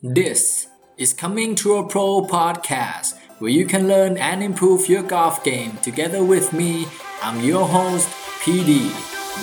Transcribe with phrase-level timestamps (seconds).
[0.00, 0.65] This
[0.97, 5.77] is Coming to a Pro podcast where you can learn and improve your golf game
[5.83, 6.87] together with me.
[7.21, 8.09] I'm your host,
[8.41, 8.89] PD.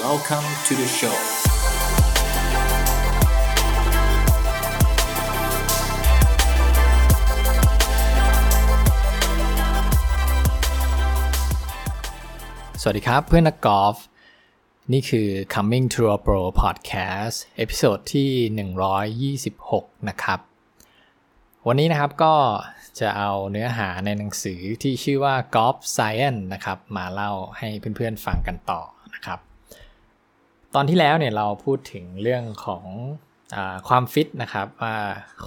[0.00, 1.14] Welcome to the show.
[12.80, 13.96] สวัสดีครับเพื่อนนักกอล์ฟ
[14.92, 18.30] นี่คือ Coming to a Pro Podcast เอพิโซดที่
[19.46, 20.40] 126 นะครับ
[21.70, 22.34] วันนี้นะครับก็
[23.00, 28.82] จะเอาเนื้อหาในหนังสือที่ชื่อว่า Golf Science นะครับ มาเล่าให้เพื่อนๆฟังกันต่อ
[29.14, 29.38] นะครับ
[30.74, 32.84] ตอนที่แล้วเนี่ยเราพูดถึงเรื่องของเอ่
[33.56, 34.96] อความฟิตนะครับว่า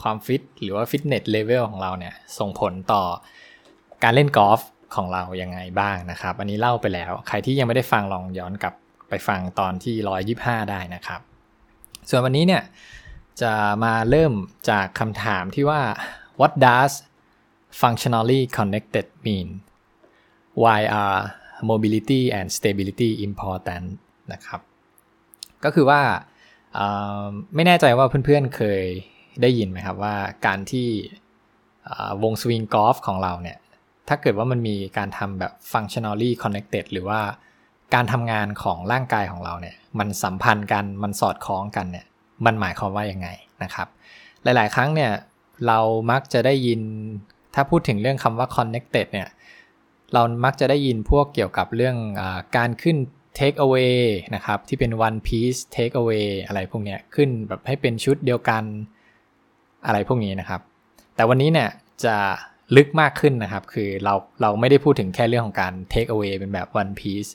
[0.01, 3.03] ความฟิตหรือว่า fitness level ของเราเนี่ยส่งผลต่อ
[4.03, 4.61] การเล่นกอล์ฟ
[4.95, 8.73] ของเรายังไงบ้างนะครับ อันนี้เล่าไปแล้ว ใครที่ยังไม่ได้ฟังลองย้อนกลับ
[9.09, 9.95] ไปฟังตอนที่
[10.35, 11.21] 125 ได้นะครับ
[12.09, 12.63] ส่วนวันนี้เนี่ย
[13.41, 13.53] จะ
[13.83, 14.33] มาเริ่ม
[14.69, 15.81] จากคำถามที่ว่า
[16.39, 16.93] what does
[17.81, 19.47] functionally connected mean
[20.63, 21.21] why are
[21.69, 23.87] mobility and stability important
[24.33, 24.61] นะครับ
[25.63, 26.01] ก็คือว่า
[27.55, 28.83] ไม่แน่ใจว่าเพื่อนๆเคย
[29.41, 30.87] ได้ยินไหมครับว่าการที่
[32.23, 33.57] วงสวิงกอล์ฟของเราเนี่ย
[34.07, 37.21] ถ้าเกิดว่ามันมีการทำแบบ functionally connected หรือว่า
[37.93, 42.05] การทำงานของร่างกายของเราเนี่ย มันสัมพันธ์กัน มันสอดคล้องกันเนี่ย
[42.45, 43.27] มันหมายความว่ายังไง
[43.63, 43.87] นะครับ
[44.43, 45.11] หลาย ๆ ครั้งเนี่ย
[45.67, 45.79] เรา
[46.11, 46.81] มักจะได้ยิน
[47.55, 49.29] ถ้าพูดถึงเรื่องคำว่า connected เนี่ย
[50.13, 52.23] เรามักจะได้ยินพวกเกี่ยวกับเรื่องอ
[52.57, 52.97] การขึ้น
[53.39, 53.97] take away
[54.35, 58.63] นะครับ ที่เป็น one piece take away อะไรพวกเนี้ขึ้นแบบให้เป็นชุดเดียวกัน
[59.85, 60.61] อะไรพวกนี้นะครับ
[61.15, 61.69] แต่วันนี้เนี่ย
[62.05, 62.15] จะ
[62.77, 67.31] ลึกมากขึ้นนะครับ คือเราเราไม่ได้พูดถึงแค่เรื่องของการ take away เป็นแบบ one piece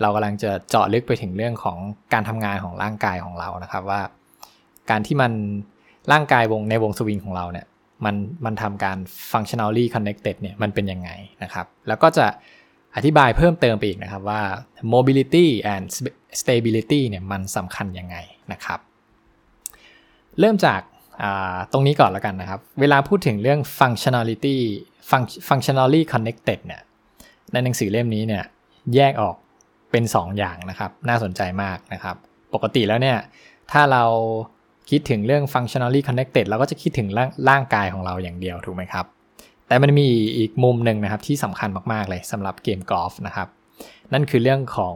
[0.00, 1.78] เรากำลังจะเจาะลึกไปถึงเรื่องของ
[2.12, 4.00] การทำงานของร่างกายของเรานะครับว่า
[4.90, 5.32] การที่มัน
[6.12, 7.66] ร่างกายวงในวงสวิงของเราเนี่ย
[8.04, 8.98] มันมันทำการ
[9.32, 11.10] functionally connected เนี่ยมันเป็นยังไง
[11.42, 12.26] นะครับ แล้วก็จะ
[12.96, 14.40] อธิบายเพิ่มเติมไปอีกนะครับว่า
[14.94, 15.84] mobility and
[16.40, 18.16] stability เนี่ยมันสำคัญยังไง
[18.52, 18.80] นะครับ
[20.40, 20.80] เริ่มจาก
[21.72, 24.56] ตรงนี้ก่อนแล้วกันนะครับ เวลาพูดถึงเรื่อง functionality
[25.48, 26.82] functionally connected เนี่ย
[27.52, 28.44] ในหนังสือเล่มนี้เนี่ย
[28.94, 29.36] แยกออก
[29.90, 32.16] เป็น 2 อย่างนะครับ น่าสนใจมากนะครับ
[32.54, 33.18] ปกติแล้วเนี่ย
[33.72, 34.04] ถ้าเรา
[34.90, 39.04] คิดถึงเรื่อง functionally connected เราก็จะคิดถึงร่างางกายของเราอย่างเดียวถูกไหมครับ
[39.66, 43.48] แต่มันมีอีกมุมหนึ่งนะครับที่สำคัญมาก ๆ เลยสำหรับเกมกอล์ฟนะครับ
[44.12, 44.94] นั่นคือเรื่องของ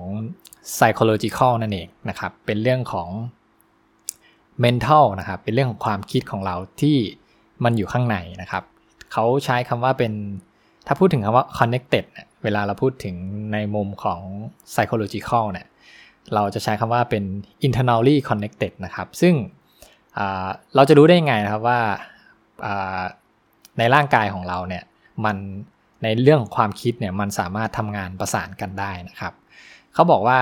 [0.75, 3.09] psychological นั่นเองนะครับ เป็นเรื่องของ
[4.65, 6.97] mental นะครับ เป็นเรื่องของความคิดของเราที่
[7.65, 8.65] มันอยู่ข้างในนะครับ
[9.12, 10.12] เขาใช้คำว่าเป็น
[10.87, 12.05] ถ้าพูดถึงคำว่า connected
[12.43, 13.15] เวลาเราพูดถึง
[13.53, 14.21] ในมุมของ
[14.72, 15.66] psychological เนี่ย
[16.34, 17.25] เราจะใช้คำว่าเป็น
[17.66, 19.34] internally connected นะครับ ซึ่ง
[20.75, 21.81] เราจะรู้ได้ยังไงนะครับว่า
[23.79, 24.85] ในร่างกายของเราเนี่ย
[25.25, 25.37] มัน
[26.03, 29.33] ในเรื่องของความคิดเนี่ยมันสามารถทำงานประสานกันได้นะครับ
[29.95, 30.39] เขาบอกว่า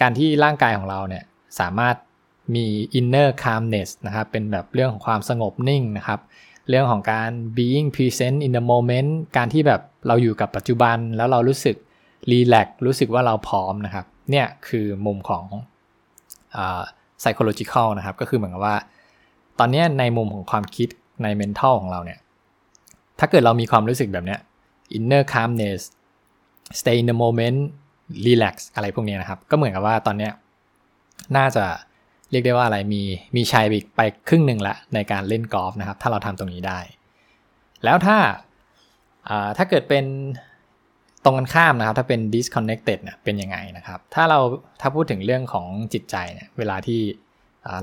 [0.00, 1.24] การที่ร่างกายของเราเนี่ย
[1.60, 1.96] สามารถ
[2.54, 2.66] มี
[2.98, 6.20] inner calmness นะครับเป็นแบบเรื่องของความสงบนิ่งนะครับ
[6.68, 11.76] เรื่องของการ being present in the moment การที่แบบเราอยู่กับปัจจุบันแล้วเรารู้สึก
[12.30, 15.44] รีแลกรู้สึกว่าเราพร้อมนะครับ เนี่ยคือมุมของ
[17.22, 18.76] psychological นะครับ ก็คือเหมือนกับว่า
[19.58, 20.88] ตอนนี้ในมุมของความคิด
[21.22, 22.18] ใน mental ของเราเนี่ย
[23.18, 24.40] ถ้าเกิดเรามีความรู้สึกแบบเนี้ย
[24.96, 25.80] inner calmness
[26.80, 27.58] stay in the moment
[28.26, 30.32] relax อะไรพวกนี้นะครับ ก็เหมือนกับว่าตอนเนี้ย
[31.36, 31.64] น่าจะ
[32.30, 33.02] เรียกได้ว่าอะไรมี
[33.36, 33.66] มีชัย
[33.96, 36.80] ไปครึ่งหนึ่งละในการเล่นกอล์ฟนะครับ ถ้าเราทำตรงนี้ได้
[37.84, 38.18] แล้วถ้า
[39.56, 40.04] ถ้าเกิดเป็น
[41.24, 44.38] ตรงกันข้ามนะครับ ถ้าเป็น disconnected เนี่ยเป็นยังไงนะครับ ถ้าเรา
[44.80, 47.00] ถ้าพูดถึงเรื่องของจิตใจเนี่ยเวลาที่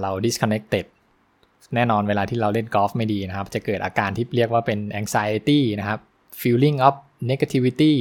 [0.02, 0.86] เรา disconnected
[1.76, 6.00] แน่นอนเวลาที่เราเล่นกอล์ฟไม่ดีนะครับ จะเกิดอาการที่เรียกว่าเป็น anxiety นะครับ
[6.42, 6.96] feeling of
[7.30, 7.94] negativity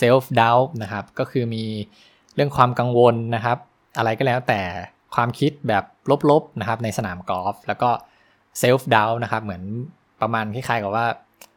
[0.00, 1.64] self doubt นะครับ ก็คือมี
[2.34, 3.58] เรื่องความกังวลนะครับ
[3.98, 4.60] อะไรก็แล้วแต่
[5.14, 5.84] ความคิดแบบ
[6.30, 7.90] ลบๆนะครับในสนามกอล์ฟแล้วก็
[8.62, 9.62] self doubt นะครับเหมือน
[10.20, 11.06] ประมาณคล้ายๆกับว่า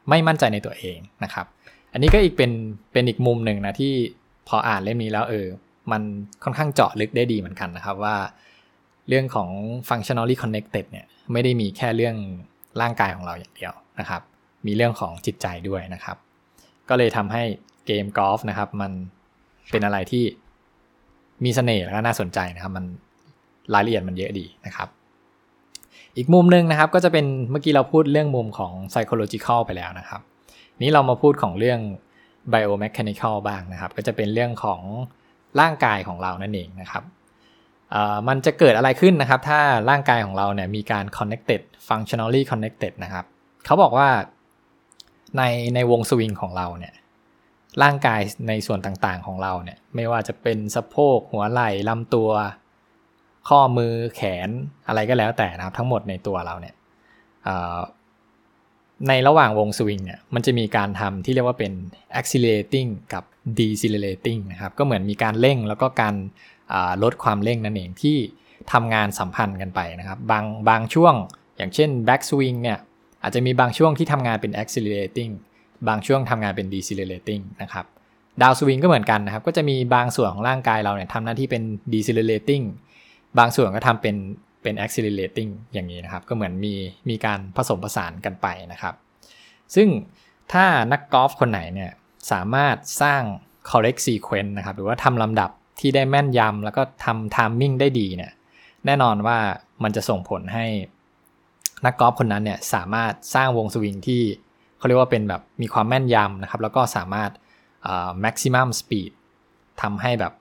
[0.10, 1.46] ไม่มั่นใจในตัวเองนะครับ
[1.94, 2.52] อันนี้ก็อีกเป็น
[2.94, 3.94] เป็นอีกมุมหนึ่งนะที่
[4.48, 5.48] พออ่านเล่มนี้แล้วเออ
[5.92, 6.02] มัน
[6.44, 8.16] ค่อนข้างเจาะลึกได้ดีเหมือนกันนะครับว่า
[9.08, 9.50] เรื่องของ
[9.90, 12.16] functionally connected เนี่ย ไม่ได้มีแค่เรื่อง
[12.82, 14.22] ร่างกายของเราอย่างเดียวนะครับ
[14.66, 16.18] มีเรื่องของจิตใจด้วยนะครับ
[16.90, 17.44] ก็เลยทำให้
[17.86, 18.92] เกมกอล์ฟนะครับ มัน
[19.72, 20.24] เป็นอะไรที่
[21.44, 22.86] มีเสน่ห์และน่าสนใจนะครับ มัน
[23.74, 24.90] รายละเอียดมันเยอะดีนะครับ
[26.18, 30.22] อีกมุมหนึ่งนะครับก็จะเป็นเมื่อกี้เราพูดเรื่องมุมของ psychological ไปแล้วนะครับ
[30.84, 31.80] นี้เรามาพูดของเรื่อง
[32.54, 34.82] biomechanical บ้างนะครับ ก็จะเป็นเรื่องของ
[35.60, 37.04] ร่างกายของเรานั่นเองนะครับ
[38.28, 39.60] มันจะเกิดอะไรขึ้นนะครับ ถ้า
[39.90, 43.26] ร่างกายของเราเนี่ยมีการ connected functionally connected นะครับ
[43.66, 44.10] เขาบอกว่า
[45.38, 45.44] ใน
[45.76, 46.94] ในวงสวิงของเราเนี่ย
[47.84, 52.30] ร่างกายในส่วนต่างๆของเราเนี่ยไม่ว่าจะเป็นสะโพกหัวไหล่ลำตัว
[53.50, 54.50] ข้อมือแขน
[54.88, 56.76] อะไรก็แล้วแต่นะครับ ทั้งหมดในตัวเราเนี่ย
[59.08, 61.72] ในระหว่างวงสวิงเนี่ยมันจะมีการทำที่เรียกว่าเป็น
[62.20, 63.24] accelerating กับ
[63.60, 66.16] decelerating นะครับ ก็เหมือนมีการเร่งแล้วก็การ
[67.04, 68.18] ลดความเร่งนั่นเองที่
[68.74, 71.14] ทำงานสัมพันธ์กันไปนะครับ บางบางช่วง
[71.58, 72.78] อย่างเช่น back swing เนี่ย
[73.24, 75.32] อาจจะมีบางช่วงที่ทำงานเป็น accelerating
[75.88, 77.86] บางช่วงทำงานเป็น decelerating นะครับ
[78.42, 81.64] ดาวสวิงก็เหมือนกันนะครับ ก็จะมีบางส่วนของร่างกายเราเนี่ยทำหน้าที่เป็น
[81.94, 82.64] decelerating
[83.38, 84.16] บางส่วนก็ทำเป็น
[84.64, 86.74] เป็น accelerating อย่างนี้นะครับ ก็เหมือนมี
[87.10, 88.94] มีการผสมผสานกันไปนะครับ
[89.76, 89.88] ซึ่ง
[90.54, 91.92] ถ้านักกอล์ฟคนไหนเนี่ย
[92.32, 93.22] สามารถสร้าง
[93.70, 98.32] correct sequence นะครับ หรือว่าทำลำดับ ที่ได้แม่นยำแล้วก็ทำ timing ได้ดีเนี่ย
[98.86, 99.38] แน่นอนว่า
[99.84, 100.66] มันจะส่งผลให้
[101.86, 104.22] นักกอล์ฟคนนั้นเนี่ยสามารถสร้างวงสวิงที่
[104.78, 107.32] เขาเรียกว่าเป็นแบบมีความแม่นยำนะครับ แล้วก็สามารถ
[108.24, 109.12] maximum speed
[109.82, 110.34] ทำให้แบบ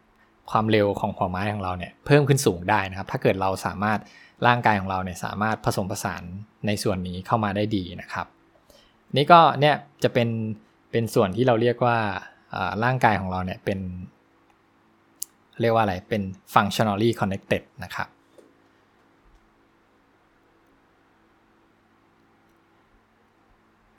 [0.51, 3.99] ความเร็วของหัวไม้ของเราเนี่ยเพิ่มขึ้นสูงได้นะครับ ถ้าเกิดเราสามารถ
[4.47, 6.23] ร่างกายของเราเนี่ยสามารถผสมผสาน
[6.67, 8.27] ในส่วนนี้เข้ามาได้ดีนะครับ
[9.17, 10.29] นี่ก็เนี่ยจะเป็น
[10.91, 11.99] เป็นส่วนที่เราเรียกว่า
[12.85, 13.79] ร่างกายของเราเนี่ยเป็น
[15.61, 16.23] เรียกว่าอะไรเป็น
[16.55, 18.09] functionally connected นะครับ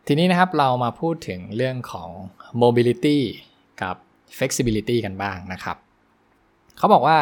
[0.07, 2.09] ทีนี้นะครับเรามาพูดถึงเรื่องของ
[2.61, 3.19] mobility
[3.81, 3.95] กับ
[4.37, 5.77] flexibility กันบ้างนะครับ
[6.77, 7.17] เขาบอกว่า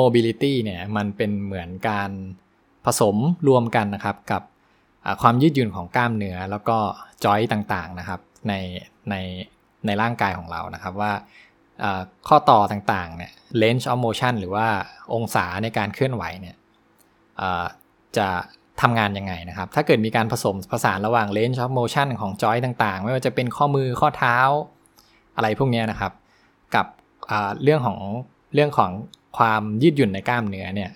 [0.00, 2.10] mobility เนี่ยมันเป็นเหมือนการ
[2.84, 3.16] ผสม
[3.48, 4.42] รวมกันนะครับกับ
[5.22, 6.78] ความยืดหยุ่นของกล้ามเนื้อแล้วก็
[7.24, 8.52] จอยต่างๆนะครับใน
[9.10, 9.14] ใน
[9.86, 11.12] ในร่างกายของเรานะครับว่า
[12.28, 13.32] ข้อต่อต่างๆเนี่ย
[13.62, 14.66] range of motion หรือว่า
[15.14, 16.56] องศาในการเคลื่อนไหวเนี่ย
[18.16, 18.28] จะ
[18.80, 24.38] ทำงานยังไงนะครับ ถ้าเกิดมีการผสมผสานระหว่าง range of motion ของจอยต่างๆ ไม่ว่าจะเป็นข้อมือข้อเท้า
[25.36, 26.12] อะไรพวกนี้นะครับ
[26.74, 26.86] กับ
[27.62, 27.98] เรื่องของ
[28.54, 28.92] เรื่องของ
[29.38, 30.90] ความยืดหยุ่นในกล้ามเนื้อเนี่ย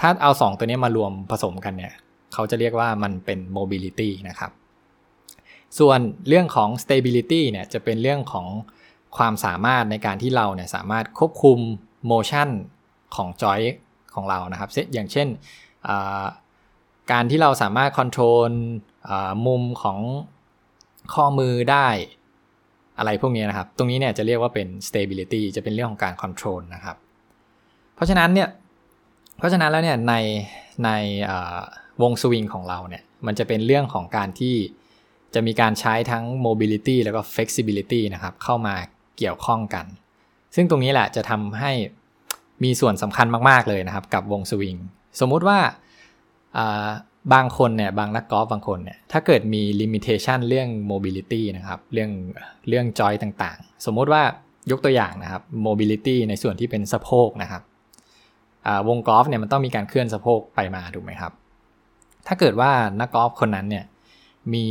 [0.00, 1.92] ถ้าเอา 2 ตัวนี้มารวมผสมกันเนี่ย
[2.32, 4.50] เขาจะเรียกว่ามันเป็น mobility นะครับ
[5.78, 5.98] ส่วน
[6.28, 8.46] เรื่องของ stability เนี่ยจะเป็นเรื่องของ
[9.16, 11.58] ความสามารถในการที่เราเนี่ยสามารถควบคุม
[12.10, 12.48] motion
[13.16, 13.60] ของจอย
[14.14, 15.28] ของเรานะครับอย่างเช่น
[17.12, 18.50] การที่เราสามารถคอนโทรล
[19.46, 19.98] มุมของ
[21.14, 21.88] ข้อมือได้
[22.98, 26.96] อะไรพวกนี้นะครับ ตรงนี้เนี่ยจะเรียกว่าเป็น stability จะเป็นเรื่องของการคอนโทรลนะครับ
[27.94, 28.48] เพราะฉะนั้นเนี่ย
[29.38, 30.14] เพราะฉะนั้นแล้วเนี่ยใน
[30.84, 30.90] ใน
[32.02, 34.56] วงสวิงของเราเนี่ย มันจะเป็นเรื่องของการที่
[35.34, 38.74] จะมีการใช้ทั้ง mobility แล้วก็ flexibility นะครับ เข้ามา
[39.18, 39.86] เกี่ยวข้องกัน
[40.54, 41.72] ซึ่งตรงนี้แหละจะทำให้
[42.64, 44.76] มีส่วนสำคัญมาก ๆ เลยนะครับ กับวงสวิง
[45.20, 45.58] สมมุติว่า
[47.34, 52.10] บางคนเนี่ยบางนักกอล์ฟบางคนเนี่ยถ้าเกิดมีลิมิเ t ชันเรื่อง mobility นะครับเรื่อง
[52.68, 54.22] เรื่องจอยต่างๆ สมมุติว่า
[54.70, 57.62] ยกตัวอย่างนะครับ mobility ในส่วนที่เป็นสะโพกนะครับ
[58.88, 61.32] วงสวิงกอล์ฟเนี่ยมันต้องมีการเคลื่อนสะโพกไปมาถูกไหมครับ
[62.26, 62.70] ถ้าเกิดว่า
[63.00, 63.84] นักกอล์ฟคนนั้นเนี่ย
[64.54, 64.66] มี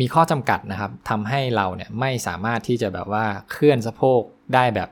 [0.00, 4.20] มีข้อจำกัดนะครับทำให้เราเนี่ยไม่สามารถที่จะแบบว่าเคลื่อนสะโพก
[4.54, 4.88] ได้แบบ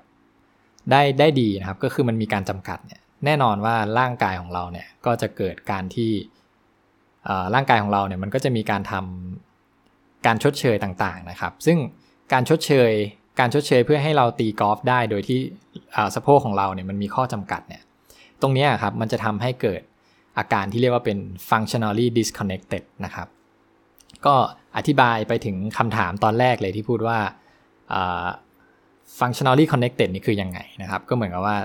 [0.90, 6.12] ได้ได้ดีนะครับ ก็คือมันมีการจำกัดเนี่ยแน่นอนว่าร่างกายของเราเนี่ยก็จะเกิดการที่
[7.54, 11.78] ร่างกายของเราเนี่ยมันก็จะมีการทำการชดเชยต่างๆนะครับ ซึ่ง
[12.32, 12.92] การชดเชย
[13.40, 15.38] การชดเชยเพื่อให้เราตีกอล์ฟได้โดยที่
[16.14, 17.82] สะโพกของเราเนี่ยมันมีข้อจำกัดเนี่ย
[18.42, 19.82] ตรงนี้ครับมันจะทำให้เกิด
[20.38, 21.18] อาการที่เรียกว่าเป็น
[21.50, 23.28] functionally disconnected นะครับ
[24.26, 24.34] ก็
[24.76, 27.18] อธิบายไปถึงคำถามตอนแรกเลยที่พูดว่า
[29.18, 31.58] functionally connected นี่คือยังไงนะครับ ก็เหมือนกับว่า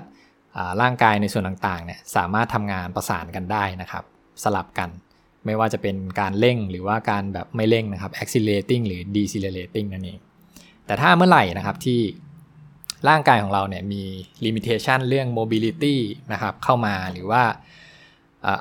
[0.81, 4.03] ร่างกายในส่วนต่างๆเนี่ยสามารถทำงานประสานกันได้นะครับ
[4.43, 4.89] สลับกัน
[5.45, 10.19] ไม่ว่าจะเป็นการเร่งหรือว่าการแบบไม่เร่งนะครับ accelerating หรือ decelerating นั่นเอง
[10.85, 12.01] แต่ถ้าเมื่อไหร่นะครับที่
[13.09, 14.03] ร่างกายของเราเนี่ยมี
[14.45, 15.95] limitation เรื่อง mobility
[16.33, 17.43] นะครับเข้ามาหรือว่า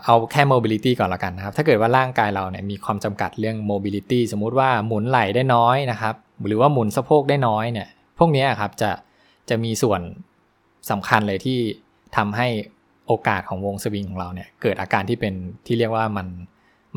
[0.04, 6.14] เอาแค่ mobility ก่อนละกันนะครับ ถ้าเกิดว่าร่างกายเราเนี่ยมีความจำกัดเรื่อง mobility สมมุติว่าหมุนไหล่ได้น้อยนะครับ
[6.46, 8.90] หรือว่าหมุนสะโพกได้น้อยเนี่ย พวกนี้ครับจะ
[9.48, 10.00] จะมีส่วน
[10.90, 11.58] สำคัญเลยที่
[12.16, 12.48] ทำให้
[13.06, 15.34] โอกาสของวงสวิงของเราเนี่ยเกิดอาการที่เป็น
[15.66, 16.26] ที่เรียกว่ามัน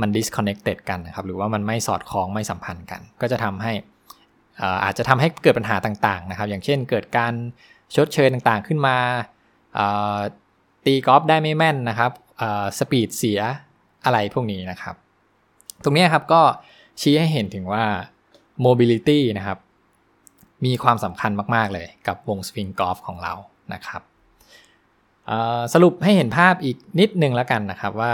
[0.01, 3.73] มัน disconnected กันนะครับ หรือว่ามันไม่สอดคล้องไม่สัมพันธ์กัน ก็จะทำให้
[4.83, 7.33] อาจจะทำให้เกิดปัญหาต่างๆนะครับ อย่างเช่นเกิดการ
[7.95, 8.95] ชดเชยต่างๆขึ้นมา
[10.85, 12.11] ตีกอล์ฟได้ไม่แม่นนะครับ
[12.79, 13.39] สปีดเสีย
[14.05, 14.95] อะไรพวกนี้นะครับ
[15.83, 16.41] ตรงนี้ครับก็
[17.01, 17.83] ชี้ให้เห็นถึงว่า
[18.65, 19.59] mobility นะครับ
[20.65, 23.33] มีความสำคัญมาก ๆ เลยกับวงสวิงกอล์ฟของเรา
[23.73, 24.01] นะครับ
[25.73, 28.13] สรุปให้เห็นภาพอีกนิดนึงแล้วกันนะครับว่า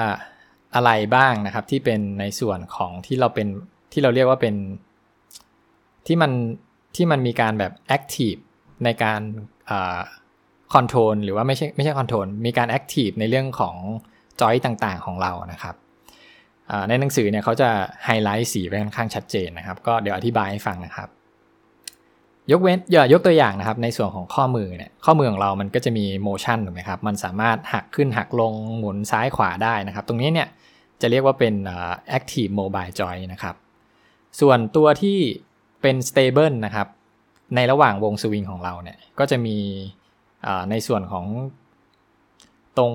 [0.75, 3.47] อะไรบ้างนะครับที่เป็นในส่วนของที่เราเป็น
[3.91, 4.55] ที่เราเรียกว่าเป็น
[6.07, 6.31] ที่มัน
[6.95, 8.39] ที่มันมีการแบบ active
[8.83, 9.21] ในการ
[10.73, 13.75] control หรือว่าไม่ใช่ไม่ใช่ control มีการ active ในเรื่องของ
[14.41, 15.75] จอยต่างๆของเรานะครับ
[16.89, 17.69] ในหนังสือเนี่ยเขาจะ
[18.05, 21.09] ไฮไลท์สีไว้ค่อนข้างชัดเจนนะครับ ก็เดี๋ยวอธิบายให้ฟังนะครับ
[22.51, 30.47] ยกเว้นอย่างยกตัวอย่างนะครับ ในส่วนของข้อมือเนี่ยข้อมือของเรามันก็จะมี motion ถูกไหมครับมันสามารถหักขึ้นหักลงหมุนซ้ายขวาได้นะครับ ตรงนี้เนี่ย
[31.01, 31.53] จะเรียกว่าเป็น
[32.17, 33.55] active mobile joint นะครับ
[34.39, 35.17] ส่วนตัวที่
[35.81, 36.87] เป็น stable นะครับ
[37.55, 39.57] ในระหว่างวงสวิงของเราเนี่ยก็จะมี
[40.69, 41.25] ในส่วนของ
[42.77, 42.93] ตรง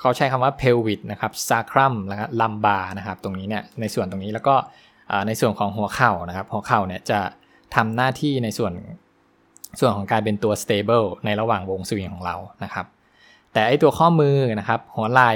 [0.00, 4.54] เขาใช้คำว่า pelvic นะครับ sacrum แล้วก็ lumbar นะครับ ตรงนี้เนี่ยในส่วนตรงนี้แล้วก็
[5.26, 7.20] ในส่วนของหัวเข่านะครับ หัวเข่าเนี่ยจะ
[7.74, 8.72] ทำหน้าที่ในส่วน
[9.80, 12.86] ส่วนของการเป็นตัว stable ในระหว่างวงสวิงของเรานะครับ
[13.52, 15.32] แต่ไอตัวข้อมือนะครับ หัวไหล่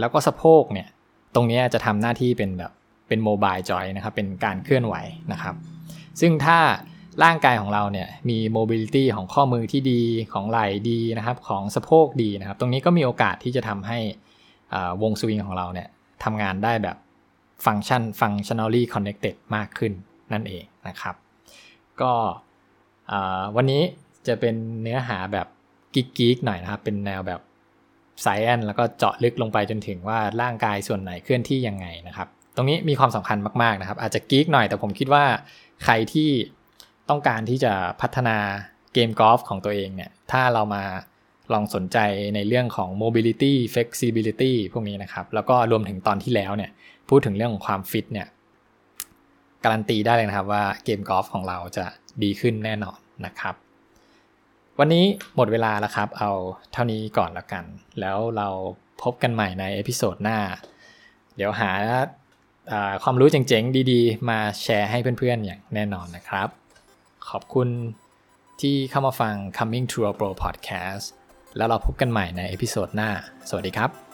[0.00, 0.88] แล้วก็สะโพกเนี่ย
[1.34, 2.72] ตรงนี้จะทำหน้าที่เป็นแบบ
[3.08, 4.94] เป็น mobile joint นะครับ เป็นการเคลื่อนไหว
[5.32, 5.54] นะครับ
[6.20, 6.58] ซึ่งถ้า
[7.24, 13.98] ร่างกายของเราเนี่ยมี mobility ของข้อมือที่ดีของไหล่ดีนะครับของสะโพกดีนะครับ ตรงนี้ก็มีโอกาสที่จะทำให้
[15.02, 15.88] วงสวิงของเราเนี่ย
[16.24, 16.96] ทำงานได้แบบ
[17.66, 19.92] ฟังก์ชันฟังชั่นอลี่คอนเน c เต็ดมากขึ้น
[20.32, 21.14] นั่นเองนะครับ
[22.00, 22.12] ก็
[23.56, 23.82] วันนี้
[24.26, 25.46] จะเป็นเนื้อหาแบบ
[25.94, 27.40] กิ๊กๆหน่อยนะครับ เป็นแนวแบบ
[28.22, 35.24] ไซแอนแล้วก็เจาะลึกลงไปจนถึงว่าร่างกายส่วนไหนเคลื่อนที่ยังไงนะครับ ตรงนี้มีความสำคัญมากๆนะครับ อาจจะกิ๊กหน่อยแต่ผมคิดว่า
[35.84, 36.30] ใครที่
[37.08, 38.36] ต้องการที่จะพัฒนา
[38.94, 40.84] เกมกอล์ฟของตัวเองเนี่ย ถ้าเรามา
[41.52, 41.98] ลองสนใจ
[42.34, 46.70] ในเรื่องของ mobility flexibility พวกนี้นะครับ แล้วก็รวมถึงตอนที่แล้วเนี่ย
[47.08, 48.26] พูดถึงเรื่องของความฟิตเนี่ย
[49.64, 51.84] การันตีได้เลยนะครับว่าเกมกอล์ฟของเราจะ
[52.22, 53.54] ดีขึ้นแน่นอนนะครับ
[54.78, 55.04] วันนี้
[55.36, 56.30] หมดเวลาแล้วครับ เอา
[56.72, 57.64] เท่านี้ก่อนแล้วกัน
[58.00, 58.48] แล้วเรา
[59.02, 60.38] พบกันใหม่ใน episode หน้า
[61.36, 61.70] เดี๋ยวหา
[63.02, 66.48] ความรู้เจ๋งๆ ดีๆ มาแชร์ให้เพื่อนๆ อย่างแน่นอนนะครับ
[67.30, 67.68] ขอบคุณ
[68.60, 71.06] ที่เข้ามาฟัง Coming to a Pro Podcast
[71.56, 73.10] แล้วเราพบกันใหม่ใน episode หน้า
[73.48, 74.05] สวัสดีครับ